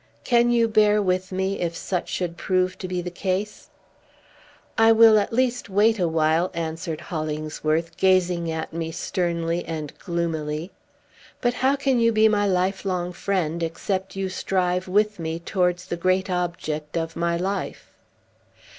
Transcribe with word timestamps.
Can 0.23 0.49
you 0.49 0.67
bear 0.67 0.99
with 0.99 1.31
me, 1.31 1.59
if 1.59 1.75
such 1.75 2.09
should 2.09 2.35
prove 2.35 2.75
to 2.79 2.87
be 2.87 3.03
the 3.03 3.11
case?" 3.11 3.69
"I 4.75 4.91
will 4.91 5.19
at 5.19 5.31
least 5.31 5.69
wait 5.69 5.99
awhile," 5.99 6.49
answered 6.55 7.01
Hollingsworth, 7.01 7.97
gazing 7.97 8.49
at 8.49 8.73
me 8.73 8.89
sternly 8.91 9.63
and 9.63 9.93
gloomily. 9.99 10.71
"But 11.39 11.53
how 11.53 11.75
can 11.75 11.99
you 11.99 12.11
be 12.11 12.27
my 12.27 12.47
life 12.47 12.83
long 12.83 13.13
friend, 13.13 13.61
except 13.61 14.15
you 14.15 14.27
strive 14.27 14.87
with 14.87 15.19
me 15.19 15.37
towards 15.37 15.85
the 15.85 15.97
great 15.97 16.31
object 16.31 16.97
of 16.97 17.15
my 17.15 17.37
life?" 17.37 17.91